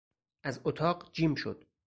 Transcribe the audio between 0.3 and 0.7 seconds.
از